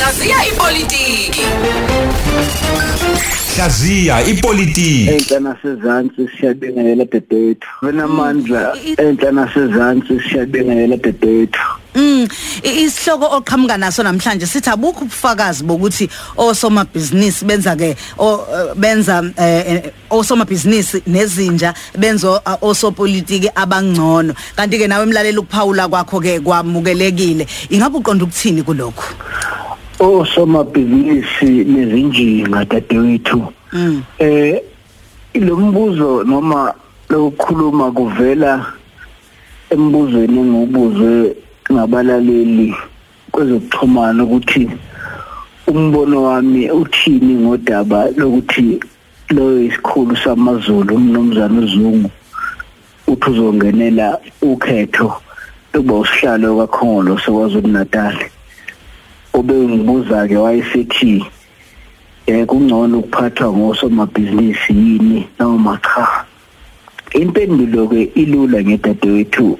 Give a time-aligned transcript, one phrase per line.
[0.00, 1.42] Hlaziya ipolitiki.
[3.56, 5.08] Hlaziya ipolitiki.
[5.10, 11.60] enhla nasezantsi siyabingelela dedethu benamandla enhla nasezantsi siyabingelela dedethu
[11.94, 12.28] Mm
[12.62, 19.22] i- isihloko oqhamuka naso namhlanje sithi abukho ubufakazi bokuthi osomabhizinisi benza ke o- eh, benza
[19.36, 24.34] eh, eh, osomabhizinisi nezinja benzo uh, osopolitiki abangcono.
[24.56, 27.46] Kanti ke nawe emlaleli ukuphawula kwakho ke kwamukelekile.
[27.70, 29.04] Ingabe uqonda ukuthini kulokho
[30.00, 33.40] osomabhizinisi nezinjinga dadewethu.
[33.72, 34.02] Mm.
[34.18, 34.62] Eh
[35.34, 36.74] lo mbuzo noma
[37.08, 38.66] lokukhuluma kuvela
[39.70, 41.36] embuzweni engubuzwe
[41.72, 42.74] ngabalaleli
[43.32, 44.68] kwezokuxhumana ukuthi
[45.66, 48.80] umbono wami uthini ngodaba lokuthi
[49.30, 52.10] lo isikhulu samaZulu umnomzana uZungu
[53.06, 55.08] uthi uzongenela ukhetho
[55.72, 58.16] lokuba usihlalo kakhongolo sekwazulu Natal
[59.32, 61.24] obengibuza ke wayesethi
[62.26, 65.28] eh kungcono ukuphathwa ngosomabhizinisi yini?
[65.38, 66.24] Noma cha.
[67.12, 69.58] Impendulo ke ilula ngedadewethu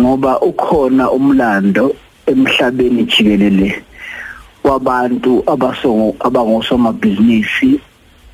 [0.00, 3.82] ngoba ukhona umlando emhlabeni jikelele
[4.64, 7.80] wabantu abasongo abangosomabhizinisi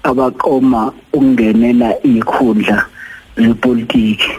[0.02, 2.86] abaqoma ukungenela ikhundla
[3.36, 4.30] zepolitiki.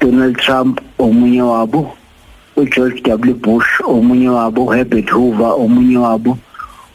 [0.00, 1.96] Donald Trump omunye wabo
[2.56, 3.34] uGeorge W.
[3.34, 6.38] Bush omunye wabo Herbert Hoover omunye wabo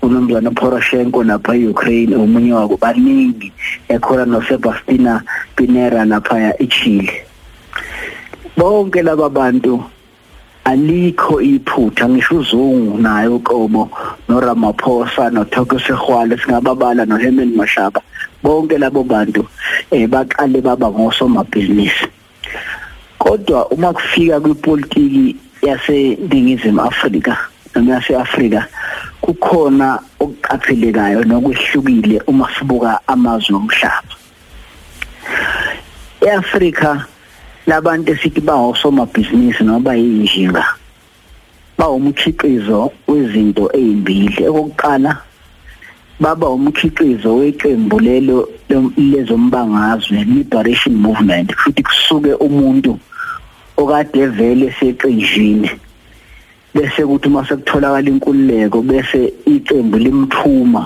[0.01, 2.77] unomzana Poroshenko lapha eUkraine omunye wabo.
[2.77, 3.51] Baningi
[3.89, 5.21] ekhona noSebastian
[5.55, 7.25] Pinera lapha eChile.
[8.57, 9.83] Bonke laba bantu
[10.63, 13.89] alikho iphutha ngisho uzungu naye uqobo
[14.29, 18.01] noRamaphosa noThoko Sehwala singababala noHerman Mashaba.
[18.43, 19.45] Bonke labo bantu
[19.91, 22.07] eh baqale baba ngosomabhizinisi.
[23.19, 27.37] Kodwa uma kufika kwipolitiki yaseNingizimu Afrika
[27.75, 28.67] noma yase-Afrika
[29.21, 34.13] kukhona okuqaphelekayo nokwehlukile uma sibuka amazwe omhlaba.
[36.21, 37.05] eAfrika
[37.67, 40.63] labantu esithi bawosomabhizinisi noma yinjinga
[41.77, 44.47] bawumkhiqizo wezinto ezimbili.
[44.47, 45.11] Okokuqala
[46.19, 48.49] baba umkhiqizo weqembu lelo
[48.97, 52.99] lezombangazwe liberation movement futhi kusuke umuntu
[53.81, 55.69] okade vele seqinjini
[56.73, 60.83] bese kuthi mase kutholakala inkululeko bese iqembu limthuma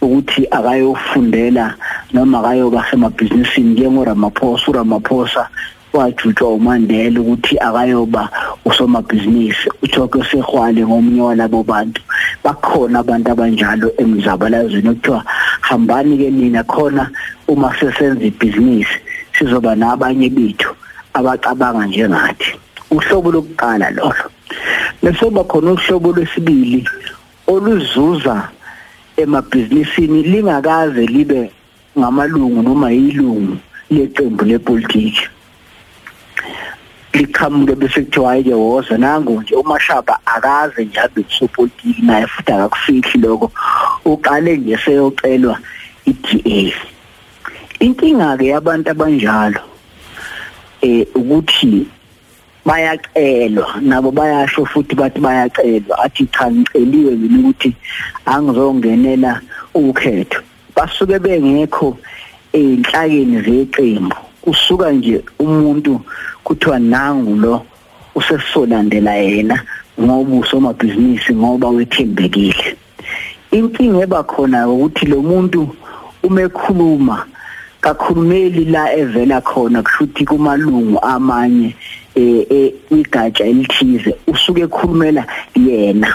[0.00, 1.74] ukuthi akayofundela
[2.12, 3.72] noma akayoba semabhizinisini.
[3.72, 5.48] njengoRamaphosa uRamaphosa
[5.92, 8.28] wajutshwa uMandela ukuthi akayoba
[8.64, 12.02] usomabhizinisi uThoko Sehwale ngomunye walabo bantu.
[12.44, 15.24] Bakhona abantu abanjalo emzabalazweni okuthiwa
[15.60, 17.10] hambani ke nina khona
[17.48, 18.98] uma sesenza ibhizinisi
[19.38, 20.75] sizoba nabanye bethu.
[21.18, 22.50] Abacabanga njengathi
[22.90, 24.26] uhlobo lokuqala lolo.
[25.02, 26.88] Bese kuba khona uhlobo lwesibili
[27.46, 28.48] oluzuza
[29.16, 31.50] emabhizinisini lingakaze libe
[31.98, 33.56] ngamalungu noma yilungu
[33.90, 35.28] leqembu lepolitiki.
[37.12, 43.20] Liqhamuke bese kuthiwa ayike woza nangu nje umashaba akaze nje abe kusopolitiki naye futhi akakufihli
[43.20, 43.52] lokho.
[44.04, 45.58] Uqale nje seyocelwa
[46.04, 46.76] iDA
[47.80, 49.60] inkinga ke yabantu abanjalo
[50.86, 51.86] eh ukuthi
[52.64, 53.80] bayacelwa.
[53.80, 55.98] Nabo bayasho futhi bathi bayacelwa.
[56.04, 57.74] Athi cha ngiceliwe mina ukuthi
[58.26, 59.40] angizongenela
[59.74, 60.40] ukhetho.
[60.76, 61.98] Basuke bengekho
[62.52, 64.16] enhlakeni zeqembu.
[64.46, 66.00] Usuka nje umuntu
[66.44, 67.66] kuthiwa nangu lo
[68.14, 69.62] usesolandela yena
[70.00, 72.76] ngoba usomabhizinisi ngoba wethembekile.
[73.50, 75.68] Inkinga eba khona ukuthi lo muntu
[76.22, 77.26] umekhuluma
[77.86, 81.76] kakhulumeli la evela khona kushuthi kumalungu amanye
[82.16, 85.22] eh igatsha elithize usuke ekhulumela
[85.54, 86.10] yena.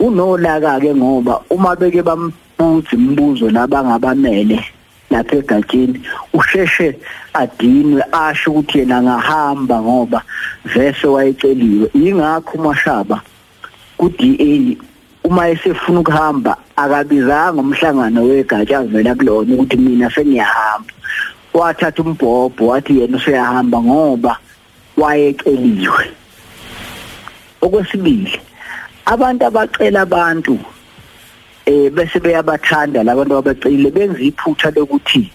[0.00, 4.58] Unolaka ke ngoba uma beke bambuza imibuzo labangabamele
[5.10, 6.00] lapha egatsheni
[6.34, 6.98] usheshe
[7.34, 10.22] adinwe asho ukuthi yena angahamba ngoba
[10.64, 11.90] vese wayeceliwe.
[11.94, 13.22] Ingakho umashaba
[13.96, 14.76] ku DA
[15.24, 20.92] uma esefuna ukuhamba akabizanga umhlangano wegatsha avela kulona ukuthi mina sengiyahamba.
[21.54, 24.38] Wathatha umbhobho wathi yena useyahamba ngoba
[24.96, 26.04] wayeceliwe.
[27.60, 28.40] Okwesibili
[29.06, 30.58] abantu abacela abantu
[31.66, 35.30] eh bese beyabathanda labantu abacile benza iphutha lokuthi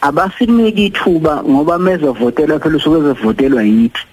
[0.00, 4.04] abasiniki ithuba ngoba mezavotelwa phela usuke ezovotelwa yithi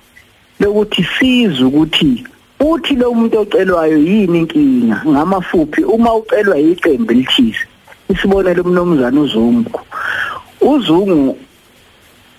[0.60, 2.24] lokuthi siza ukuthi
[2.60, 5.02] uthi lo muntu ocelwayo yini inkinga?
[5.08, 5.84] Ngamafuphi?
[5.84, 7.66] Uma ucelwa iqembu elithize
[8.10, 9.80] isibonelo umnomzana uzungu.
[10.62, 11.38] Uzungu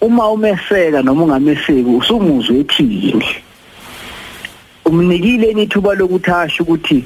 [0.00, 3.24] uma umeseka noma ungameseki usumuzwe ethini
[4.84, 7.04] umnikile nithuba lokuthi asho ukuthi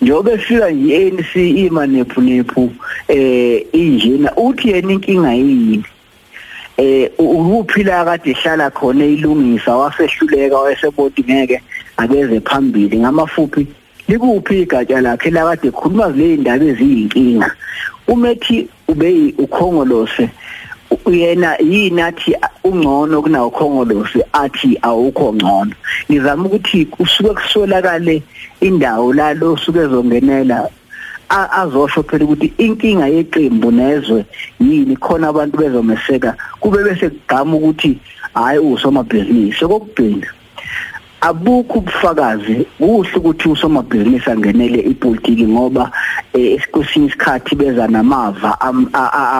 [0.00, 2.70] njobe fika nje ANC ima nephu
[3.08, 5.84] eh injena uthi yena inkinga yini?
[6.76, 11.62] Eh ukuphila kade ehlala khona ilungisa wasehluleka wayesebodi ngeke
[11.96, 13.66] abeze phambili ngamafuphi
[14.08, 17.50] likuphi igatsha lakhe la kade khuluma zile ndaba eziyinkinga?
[18.08, 20.28] Umethi ube ukhongolose
[21.06, 25.72] uyena yini athi ungcono kunawo khongolose athi awukho ngcono?
[26.10, 28.22] Ngizama ukuthi kusuke kusolakale
[28.60, 30.68] indawo la lo suke ezongenela
[31.30, 34.24] azosho phela ukuthi inkinga yeqembu nezwe
[34.60, 37.98] yini khona abantu bezomeseka kube bese kugama ukuthi
[38.34, 39.64] hayi usomabhizinisi.
[39.64, 40.28] Okugcina
[41.28, 42.66] abukho ubufakazi.
[42.78, 45.90] Kuhle ukuthi usomabhizinisi angenele ipolitiki ngoba
[46.32, 48.50] esikosini isikhathi beza namava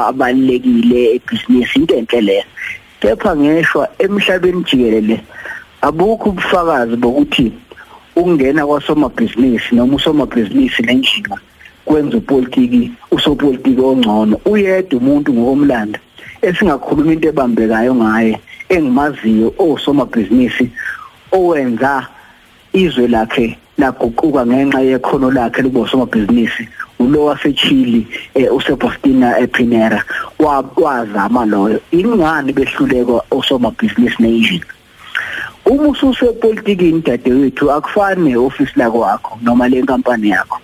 [0.08, 2.44] abalekile ebhizinisi into enhle leyo.
[3.00, 5.16] Kepha ngeshwa emhlabeni jikelele
[5.82, 7.52] abukho ubufakazi bokuthi
[8.16, 11.36] ukungena kwasomabhizinisi noma usomabhizinisi nenjinga
[11.84, 15.98] kwenza upolitiki usopolitiki ongcono uyedwa umuntu ngokomlando
[16.46, 20.70] esingakhuluma into ebambekayo ngaye engimaziyo osomabhizinisi
[21.34, 22.06] owenza
[22.72, 28.06] izwe lakhe laguquka ngenxa yekhono lakhe libosomabhizinisi ulo wasechili
[28.56, 30.04] uSebastian Epinera.
[30.38, 31.80] Wazama loyo.
[31.90, 34.62] Ingani behluleka osomabhizinisi nation
[35.66, 40.58] uma ususepolitikini dadewethu akufani neoffice lakwakho noma lenkampani yakho.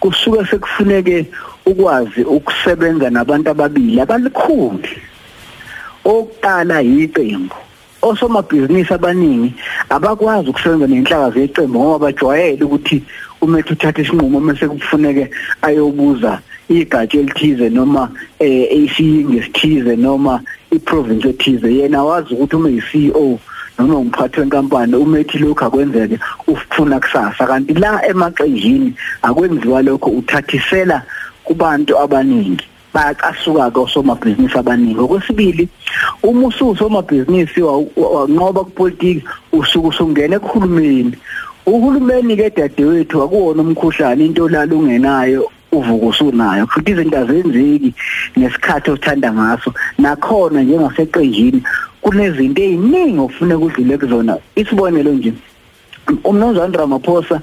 [0.00, 1.26] Kusuke sekufuneke
[1.66, 4.88] ukwazi ukusebenza nabantu ababili abalikhulu.
[6.04, 7.54] Okuqala yiqembu.
[8.02, 9.54] Osomabhizinisi abaningi
[9.88, 13.02] abakwazi ukusebenza nenhlaka zeqembu ngoba bajwayele ukuthi
[13.40, 15.30] umethu uthatha isinqumo mase kufuneke
[15.62, 20.40] ayobuza igatsha elithize noma eh isiyingi esithize noma
[20.70, 21.74] iprovince ethize.
[21.74, 23.38] Yena wazi ukuthi uma yi-CEO
[23.78, 27.46] noma umphathi wenkampani umethi lokho akwenzeke ufuna kusasa.
[27.46, 31.02] Kanti la emaqenjini akwenziwa lokho uthathisela
[31.44, 32.66] kubantu abaningi.
[32.94, 35.00] Bayaqasuka ke osomabhizinisi abaningi.
[35.00, 35.68] Okwesibili
[36.22, 41.16] uma ususomabhizinisi wanqoba kupolitiki usuku usungena ekuhulumeni.
[41.66, 46.66] Uhulumeni ke dadewethu akuwona umkhuhlane into lala ungenayo uvuka usunayo.
[46.66, 47.94] Futhi izinto azenzeki
[48.36, 49.72] nesikhathi othanda ngaso.
[49.98, 51.62] Nakhona njengaseqenjini
[52.02, 54.36] kunezinto eziningi ofuna ukudlule kuzona.
[54.56, 55.32] Isibonelo nje
[56.24, 57.40] umnozana Ramaphosa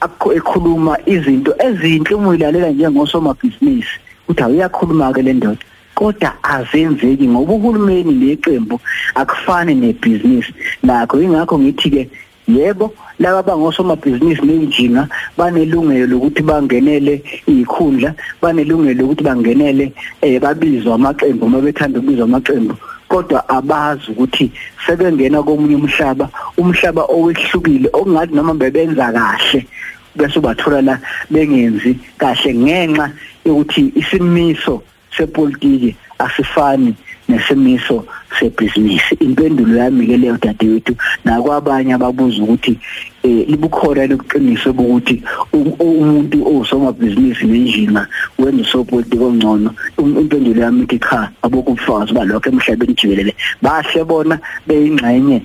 [0.00, 4.00] kuwangake ekhuluma izinto ezinhle uma uyilalela njengosomabhizinisi.
[4.28, 5.64] Uthi awuyakhuluma ke le ndoda
[5.94, 8.80] kodwa azenzeki ngoba uhulumeni neqembu
[9.14, 10.52] akufani nebhizinisi
[10.82, 11.20] nakho.
[11.20, 12.10] Ingakho ngithi ke
[12.48, 19.92] yebo laba bangosomabhizinisi nenjinga banelungelo lokuthi bangenele izikhundla banelungelo lokuthi bangenele
[20.22, 22.74] eh babizwa amaqembu uma bethanda ukubizwa amaqembu.
[23.08, 24.52] Kodwa abazi ukuthi
[24.86, 29.66] sebengena komunye umhlaba umhlaba owehlukile okungathi noma bebenza kahle.
[30.16, 30.98] Bese ubathola la
[31.30, 33.10] bengenzi kahle ngenxa
[33.44, 34.82] yokuthi isimiso
[35.16, 36.94] sepolitiki asifani
[37.28, 38.04] nesimiso
[38.38, 39.14] sebhizinisi.
[39.20, 42.78] Impendulo yami ke leyo dadewethu nakwabanye ababuza ukuthi
[43.22, 45.22] eh libukhona lokuqiniswa ukuthi
[45.52, 48.06] umuntu osomabhizinisi nenjinga
[48.38, 54.36] wenza sopolitiki ongcono impendulo yami ithi cha abukho ubufakazi balokho emhlabeni jikelele bahle bona
[54.66, 55.42] beyingxenye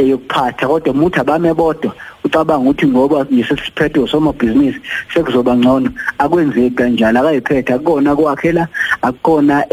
[0.00, 1.92] eyokuphatha kodwa umuthi abame bodwa
[2.24, 4.80] ucabanga ukuthi ngoba yisiphetho somabhizinisi
[5.14, 5.90] sekuzoba ngcono.
[6.18, 8.68] Akwenzeki kanjalo akayiphethe akukona kwakhe la
[9.02, 9.64] akukona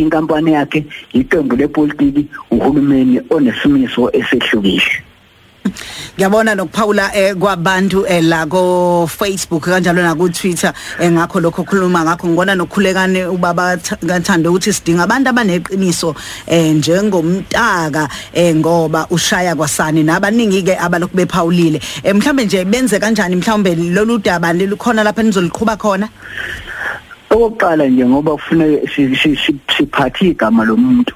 [0.00, 5.03] inkampani yakhe iqembu lepolitiki uhulumeni onesimiso esehlukile.
[6.16, 11.64] Ngiyabona nokuphawula eh, kwabantu eh, la ko Facebook kanjalo na ku Twitter eh, ngakho lokho
[11.64, 12.28] khuluma ngakho.
[12.28, 16.14] Ngibona nokhulekane ubaba kathando ukuthi sidinga abantu abaneqiniso
[16.48, 18.08] njengomntaka
[18.54, 21.80] ngoba ushaya kwasani nabaningi ke abalokhu bephawulile.
[22.14, 23.36] Mhlambe nje benze kanjani?
[23.36, 26.08] Mhlambe lolu daba likhona lapha nizoliqhuba khona?
[27.30, 28.86] Okokuqala nje ngoba kufanele
[29.76, 31.14] siphathe igama lomuntu.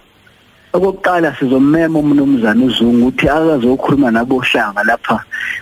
[0.73, 5.19] Okokuqala sizomema umnumzana uzungu ukuthi akazokhuluma nabohlanga lapha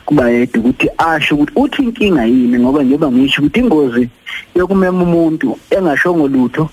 [0.07, 2.59] kuba yedwa ukuthi asho ukuthi uthi inkinga yini?
[2.59, 4.09] Ngoba njengoba ngisho ukuthi ingozi
[4.55, 6.69] yokumema umuntu engashongo lutho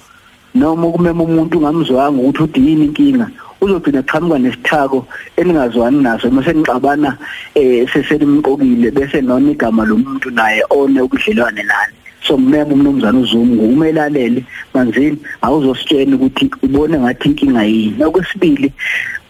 [0.55, 3.27] noma ukumema umuntu ungamzwanga ukuthi uthi yini inkinga
[3.61, 5.05] uzogcina qhamuka nesithako
[5.37, 6.31] eningazwani naso.
[6.31, 7.17] Mase nixabana
[7.55, 12.02] eh seselimqokile bese nona igama lomuntu naye one ubudlelwane nani.
[12.27, 18.03] So mmema umnumzana uzungu umelalele manzini awuzositshela ukuthi ubone ngathi inkinga yini.
[18.03, 18.71] Okwesibili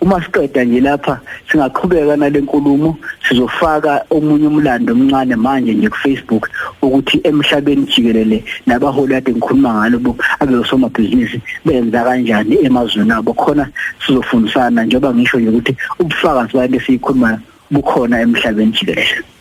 [0.02, 1.20] uma siqeda nje lapha
[1.52, 2.98] singaqhubeka nalenkulumo
[3.28, 6.50] sizofaka omunye umlando omncane manje nje ku Facebook
[6.82, 13.34] ukuthi emhlabeni jikelele nabaholi ade ngikhuluma ngalo abesomabhizinisi benza kanjani emazweni abo.
[13.34, 13.70] Khona
[14.06, 17.40] sizofundisana njengoba ngisho nje ukuthi ubufakazi bale sikhuluma
[17.72, 19.33] bukhona emhlabeni jikelele.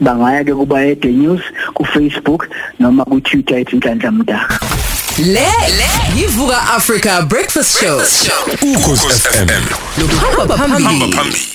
[0.00, 1.40] Bangaya ke kuba e news
[1.74, 2.48] ku Facebook
[2.78, 4.58] noma ku Twitter ethi inhlanhla mdaka
[5.18, 5.46] Le
[5.78, 8.00] le yivuka Africa Breakfast Show.
[8.62, 9.48] ukhosi FM
[9.98, 10.06] Lo
[10.40, 11.12] hamba phambili.
[11.12, 11.48] phambili